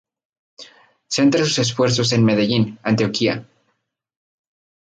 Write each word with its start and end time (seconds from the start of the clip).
Centra 1.09 1.41
sus 1.45 1.59
esfuerzos 1.59 2.11
en 2.11 2.25
Medellín, 2.25 2.79
Antioquia. 2.81 3.47